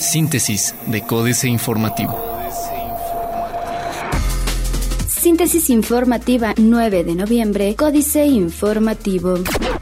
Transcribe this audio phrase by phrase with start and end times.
[0.00, 2.18] Síntesis de Códice Informativo.
[5.06, 9.34] Síntesis informativa 9 de noviembre, Códice Informativo.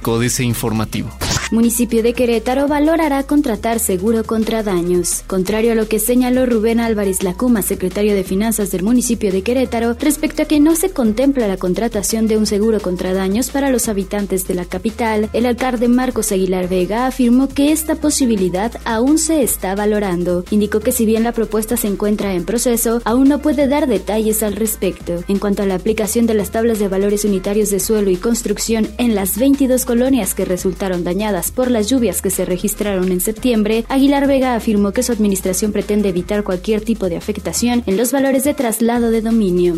[0.03, 1.11] Códice Informativo.
[1.53, 5.23] Municipio de Querétaro valorará contratar seguro contra daños.
[5.29, 9.95] Contrario a lo que señaló Rubén Álvarez Lacuma, secretario de Finanzas del municipio de Querétaro,
[10.01, 13.89] respecto a que no se contempla la contratación de un seguro contra daños para los
[13.89, 19.45] habitantes de la capital, el alcalde Marcos Aguilar Vega afirmó que esta posibilidad aún se
[19.45, 20.45] está valorando.
[20.51, 24.43] Indicó que si bien la propuesta se encuentra en proceso, aún no puede dar detalles
[24.43, 25.23] al respecto.
[25.29, 28.89] En cuanto a la aplicación de las tablas de valores unitarios de suelo y construcción
[28.99, 33.85] en las 22 colonias que resultaron dañadas por las lluvias que se registraron en septiembre,
[33.89, 38.45] Aguilar Vega afirmó que su administración pretende evitar cualquier tipo de afectación en los valores
[38.45, 39.75] de traslado de dominio.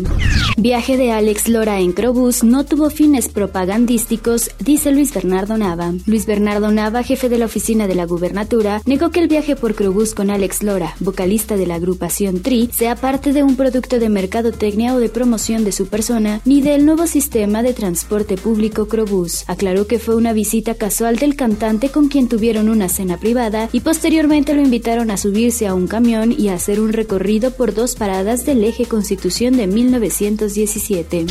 [0.57, 5.93] Viaje de Alex Lora en Crobús no tuvo fines propagandísticos, dice Luis Bernardo Nava.
[6.05, 9.75] Luis Bernardo Nava, jefe de la oficina de la gubernatura, negó que el viaje por
[9.75, 14.09] Crobús con Alex Lora, vocalista de la agrupación TRI, sea parte de un producto de
[14.09, 19.43] mercadotecnia o de promoción de su persona, ni del nuevo sistema de transporte público Crobús.
[19.47, 23.79] Aclaró que fue una visita casual del cantante con quien tuvieron una cena privada y
[23.79, 27.95] posteriormente lo invitaron a subirse a un camión y a hacer un recorrido por dos
[27.95, 31.25] paradas del eje Constitución de 1917.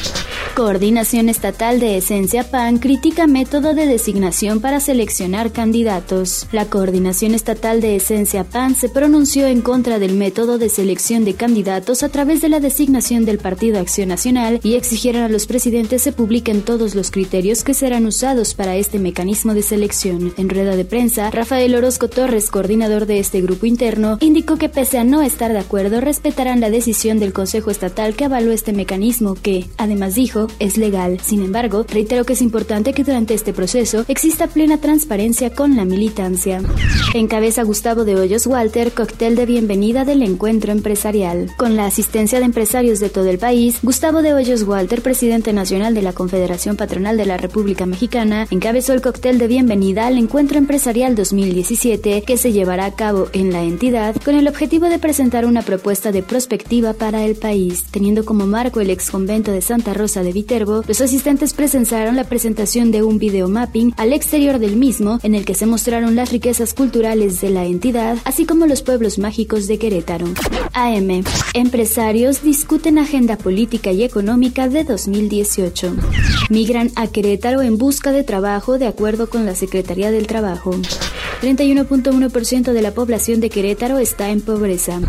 [0.56, 6.48] Coordinación Estatal de Esencia PAN critica método de designación para seleccionar candidatos.
[6.50, 11.34] La Coordinación Estatal de Esencia PAN se pronunció en contra del método de selección de
[11.34, 16.02] candidatos a través de la designación del Partido Acción Nacional y exigieron a los presidentes
[16.02, 20.07] se publiquen todos los criterios que serán usados para este mecanismo de selección.
[20.08, 24.98] En rueda de prensa, Rafael Orozco Torres, coordinador de este grupo interno, indicó que pese
[24.98, 29.34] a no estar de acuerdo, respetarán la decisión del Consejo Estatal que avaló este mecanismo
[29.34, 31.20] que, además dijo, es legal.
[31.22, 35.84] Sin embargo, reiteró que es importante que durante este proceso exista plena transparencia con la
[35.84, 36.62] militancia.
[37.14, 41.50] Encabeza Gustavo de Hoyos Walter cóctel de bienvenida del encuentro empresarial.
[41.56, 45.94] Con la asistencia de empresarios de todo el país, Gustavo de Hoyos Walter, presidente nacional
[45.94, 50.58] de la Confederación Patronal de la República Mexicana, encabezó el cóctel de bienvenida al Encuentro
[50.58, 55.44] Empresarial 2017 que se llevará a cabo en la entidad con el objetivo de presentar
[55.44, 57.84] una propuesta de prospectiva para el país.
[57.90, 62.24] Teniendo como marco el ex convento de Santa Rosa de Viterbo, los asistentes presenciaron la
[62.24, 66.30] presentación de un video mapping al exterior del mismo en el que se mostraron las
[66.30, 70.26] riquezas culturales de la entidad, así como los pueblos mágicos de Querétaro.
[70.74, 71.24] AM.
[71.54, 75.96] Empresarios discuten agenda política y económica de 2018.
[76.50, 80.72] Migran a Querétaro en busca de trabajo de acuerdo con la Secretaría del Trabajo.
[81.40, 85.00] 31.1% de la población de Querétaro está en pobreza.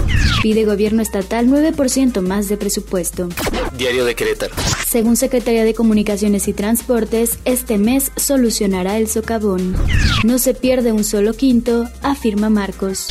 [0.43, 3.29] Pide gobierno estatal 9% más de presupuesto.
[3.75, 4.53] Diario de Querétaro.
[4.87, 9.75] Según Secretaría de Comunicaciones y Transportes, este mes solucionará el socavón.
[10.23, 13.07] No se pierde un solo quinto, afirma Marcos.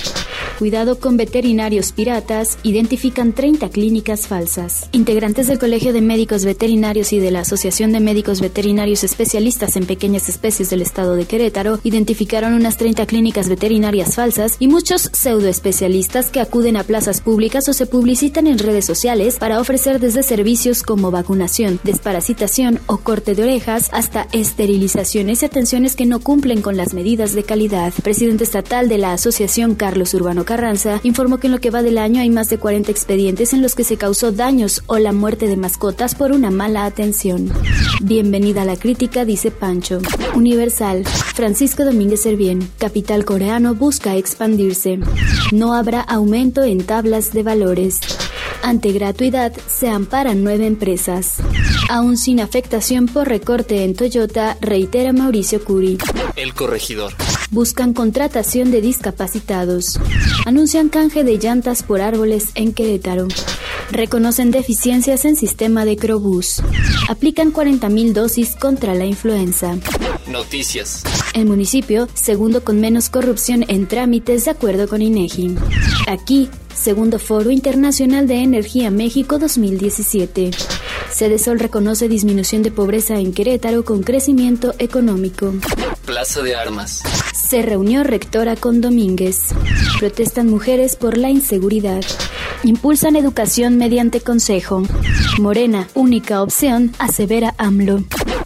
[0.58, 4.88] Cuidado con veterinarios piratas, identifican 30 clínicas falsas.
[4.90, 9.86] Integrantes del Colegio de Médicos Veterinarios y de la Asociación de Médicos Veterinarios Especialistas en
[9.86, 16.30] Pequeñas Especies del Estado de Querétaro identificaron unas 30 clínicas veterinarias falsas y muchos pseudoespecialistas
[16.30, 20.84] que acuden a plazas públicas o se publicitan en redes sociales para ofrecer desde servicios
[20.84, 26.76] como vacunación, desparasitación o corte de orejas hasta esterilizaciones y atenciones que no cumplen con
[26.76, 27.92] las medidas de calidad.
[28.02, 31.98] Presidente estatal de la Asociación Carlos Urbano Carranza informó que en lo que va del
[31.98, 35.48] año hay más de 40 expedientes en los que se causó daños o la muerte
[35.48, 37.50] de mascotas por una mala atención.
[38.02, 40.00] Bienvenida a la crítica, dice Pancho.
[40.34, 41.04] Universal.
[41.04, 44.98] Francisco Domínguez Servién, capital coreano, busca expandirse.
[45.52, 48.00] No habrá aumento en tablas de valores.
[48.62, 51.34] Ante gratuidad se amparan nueve empresas.
[51.90, 55.98] Aún sin afectación por recorte en Toyota, reitera Mauricio Curi.
[56.34, 57.12] El corregidor.
[57.50, 60.00] Buscan contratación de discapacitados.
[60.46, 63.28] Anuncian canje de llantas por árboles en Querétaro.
[63.90, 66.62] Reconocen deficiencias en sistema de Crobús.
[67.10, 69.76] Aplican 40.000 dosis contra la influenza.
[70.28, 71.02] Noticias.
[71.34, 75.56] El municipio, segundo con menos corrupción en trámites de acuerdo con INEGI.
[76.06, 80.50] Aquí, segundo Foro Internacional de Energía México 2017.
[81.10, 85.54] Sede Sol reconoce disminución de pobreza en Querétaro con crecimiento económico.
[86.04, 87.02] Plaza de Armas.
[87.34, 89.46] Se reunió rectora con Domínguez.
[89.98, 92.02] Protestan mujeres por la inseguridad.
[92.62, 94.82] Impulsan educación mediante consejo.
[95.38, 98.04] Morena, única opción, asevera AMLO.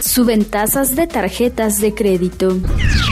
[0.05, 2.59] Suben tasas de tarjetas de crédito.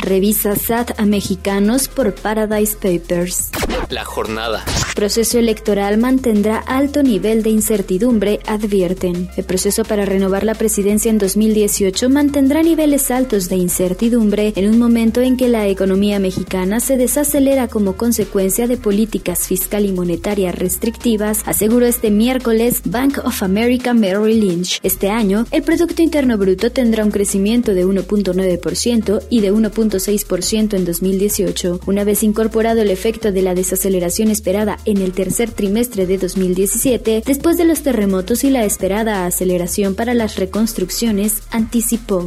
[0.03, 3.49] Revisa SAT a mexicanos por Paradise Papers.
[3.93, 4.65] La jornada.
[4.95, 9.29] Proceso electoral mantendrá alto nivel de incertidumbre, advierten.
[9.37, 14.79] El proceso para renovar la presidencia en 2018 mantendrá niveles altos de incertidumbre en un
[14.79, 20.51] momento en que la economía mexicana se desacelera como consecuencia de políticas fiscal y monetaria
[20.51, 24.79] restrictivas, aseguró este miércoles Bank of America Merrill Lynch.
[24.81, 30.85] Este año, el Producto Interno Bruto tendrá un crecimiento de 1.9% y de 1.6% en
[30.85, 36.17] 2018, una vez incorporado el efecto de la desaceleración esperada en el tercer trimestre de
[36.17, 42.25] 2017, después de los terremotos y la esperada aceleración para las reconstrucciones, anticipó.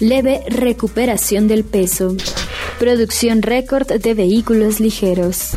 [0.00, 2.16] Leve recuperación del peso.
[2.78, 5.50] Producción récord de vehículos ligeros.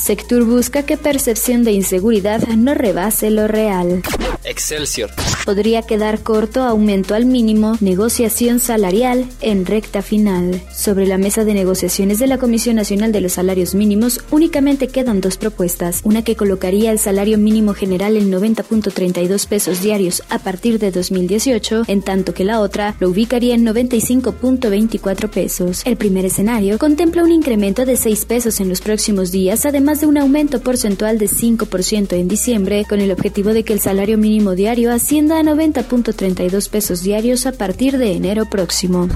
[0.00, 4.02] Sector busca que percepción de inseguridad no rebase lo real.
[4.44, 5.10] Excelsior.
[5.48, 10.60] Podría quedar corto aumento al mínimo, negociación salarial en recta final.
[10.70, 15.22] Sobre la mesa de negociaciones de la Comisión Nacional de los Salarios Mínimos únicamente quedan
[15.22, 20.78] dos propuestas, una que colocaría el salario mínimo general en 90.32 pesos diarios a partir
[20.78, 25.80] de 2018, en tanto que la otra lo ubicaría en 95.24 pesos.
[25.86, 30.08] El primer escenario contempla un incremento de 6 pesos en los próximos días, además de
[30.08, 34.54] un aumento porcentual de 5% en diciembre, con el objetivo de que el salario mínimo
[34.54, 39.08] diario ascienda a 90.32 pesos diarios a partir de enero próximo.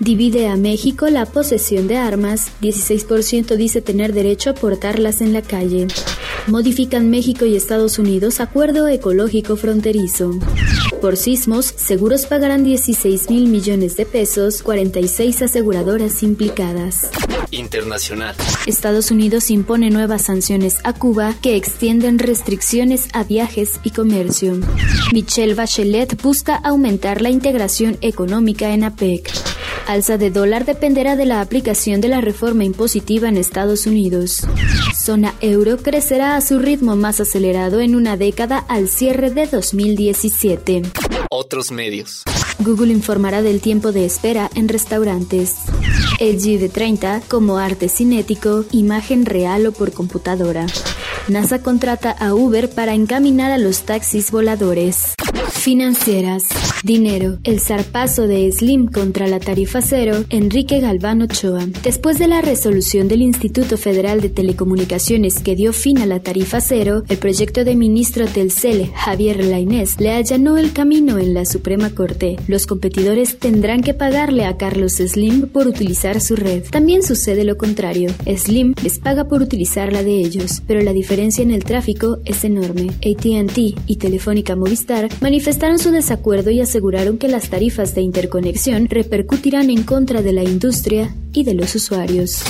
[0.00, 5.42] Divide a México la posesión de armas, 16% dice tener derecho a portarlas en la
[5.42, 5.86] calle.
[6.48, 10.32] Modifican México y Estados Unidos acuerdo ecológico fronterizo.
[11.00, 17.10] Por sismos, seguros pagarán 16 mil millones de pesos, 46 aseguradoras implicadas.
[17.52, 18.34] Internacional.
[18.66, 24.58] Estados Unidos impone nuevas sanciones a Cuba que extienden restricciones a viajes y comercio.
[25.12, 29.30] Michelle Bachelet busca aumentar la integración económica en APEC.
[29.86, 34.42] Alza de dólar dependerá de la aplicación de la reforma impositiva en Estados Unidos.
[34.94, 40.82] Zona euro crecerá a su ritmo más acelerado en una década al cierre de 2017.
[41.30, 42.24] Otros medios.
[42.58, 45.56] Google informará del tiempo de espera en restaurantes.
[46.18, 50.66] El GV30 como arte cinético, imagen real o por computadora.
[51.28, 55.14] NASA contrata a Uber para encaminar a los taxis voladores.
[55.68, 56.44] Financieras.
[56.82, 57.38] Dinero.
[57.44, 60.24] El zarpazo de Slim contra la tarifa cero.
[60.30, 61.66] Enrique Galván Ochoa.
[61.82, 66.62] Después de la resolución del Instituto Federal de Telecomunicaciones que dio fin a la tarifa
[66.62, 71.90] cero, el proyecto de ministro Telcel, Javier Lainés, le allanó el camino en la Suprema
[71.90, 72.36] Corte.
[72.46, 76.62] Los competidores tendrán que pagarle a Carlos Slim por utilizar su red.
[76.70, 78.10] También sucede lo contrario.
[78.24, 82.44] Slim les paga por utilizar la de ellos, pero la diferencia en el tráfico es
[82.44, 82.88] enorme.
[83.04, 89.70] ATT y Telefónica Movistar manifestaron su desacuerdo y aseguraron que las tarifas de interconexión repercutirán
[89.70, 92.44] en contra de la industria y de los usuarios.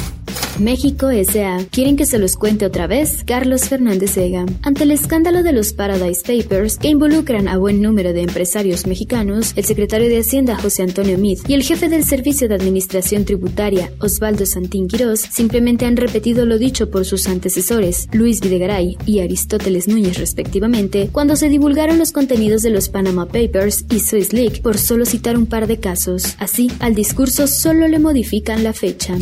[0.58, 1.64] México S.A.
[1.70, 3.22] ¿Quieren que se los cuente otra vez?
[3.24, 4.44] Carlos Fernández Vega.
[4.62, 9.52] Ante el escándalo de los Paradise Papers, que involucran a buen número de empresarios mexicanos,
[9.56, 13.92] el secretario de Hacienda José Antonio Meade y el jefe del Servicio de Administración Tributaria
[14.00, 19.88] Osvaldo Santín Quirós simplemente han repetido lo dicho por sus antecesores, Luis Videgaray y Aristóteles
[19.88, 24.78] Núñez respectivamente, cuando se divulgaron los contenidos de los Panama Papers y Swiss League, por
[24.78, 26.34] solo citar un par de casos.
[26.38, 29.16] Así, al discurso solo le modifican la fecha.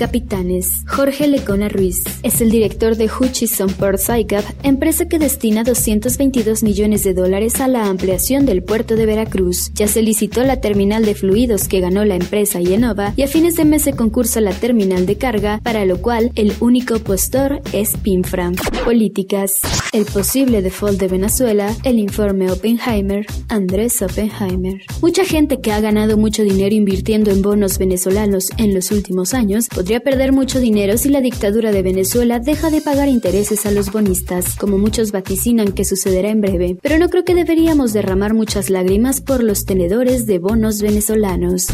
[0.00, 0.82] Capitanes.
[0.86, 7.04] Jorge Lecona Ruiz es el director de Hutchison Port SICAP, empresa que destina 222 millones
[7.04, 9.70] de dólares a la ampliación del puerto de Veracruz.
[9.74, 13.56] Ya se licitó la terminal de fluidos que ganó la empresa Yenova y a fines
[13.56, 17.94] de mes se concursa la terminal de carga, para lo cual el único postor es
[17.98, 18.52] Pinfra.
[18.86, 19.60] Políticas.
[19.92, 24.80] El posible default de Venezuela, el informe Oppenheimer, Andrés Oppenheimer.
[25.02, 29.68] Mucha gente que ha ganado mucho dinero invirtiendo en bonos venezolanos en los últimos años
[29.68, 33.72] podría podría perder mucho dinero si la dictadura de Venezuela deja de pagar intereses a
[33.72, 36.76] los bonistas, como muchos vaticinan que sucederá en breve.
[36.80, 41.66] Pero no creo que deberíamos derramar muchas lágrimas por los tenedores de bonos venezolanos.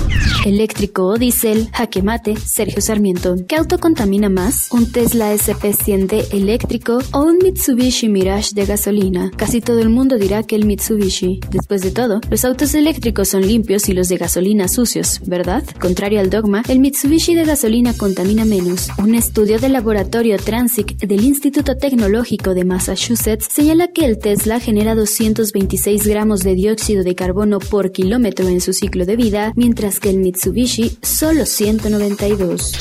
[0.47, 3.37] Eléctrico o diésel, jaque mate, Sergio Sarmiento.
[3.47, 4.69] ¿Qué auto contamina más?
[4.71, 9.31] ¿Un Tesla SP100D eléctrico o un Mitsubishi Mirage de gasolina?
[9.37, 11.41] Casi todo el mundo dirá que el Mitsubishi.
[11.51, 15.65] Después de todo, los autos eléctricos son limpios y los de gasolina sucios, ¿verdad?
[15.79, 18.87] Contrario al dogma, el Mitsubishi de gasolina contamina menos.
[18.99, 24.95] Un estudio del laboratorio Transic del Instituto Tecnológico de Massachusetts señala que el Tesla genera
[24.95, 30.11] 226 gramos de dióxido de carbono por kilómetro en su ciclo de vida, mientras que
[30.11, 32.75] el Mitsubishi solo 192.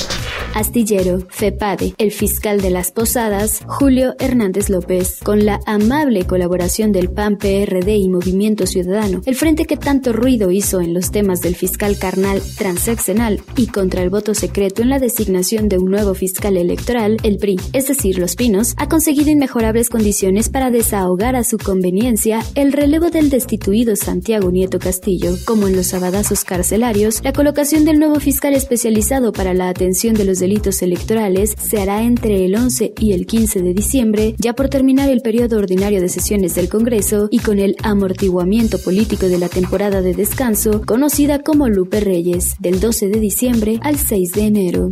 [0.56, 7.10] Astillero, FEPADE, el fiscal de las Posadas, Julio Hernández López, con la amable colaboración del
[7.10, 11.56] PAN PRD y Movimiento Ciudadano, el frente que tanto ruido hizo en los temas del
[11.56, 16.58] fiscal carnal transaccional y contra el voto secreto en la designación de un nuevo fiscal
[16.58, 21.58] electoral, el PRI, es decir, Los Pinos, ha conseguido inmejorables condiciones para desahogar a su
[21.58, 27.86] conveniencia el relevo del destituido Santiago Nieto Castillo, como en los sabadazos carcelarios, la colocación
[27.86, 32.54] del nuevo fiscal especializado para la atención de los delitos electorales se hará entre el
[32.54, 36.68] 11 y el 15 de diciembre, ya por terminar el periodo ordinario de sesiones del
[36.68, 42.56] Congreso y con el amortiguamiento político de la temporada de descanso, conocida como Lupe Reyes,
[42.60, 44.92] del 12 de diciembre al 6 de enero.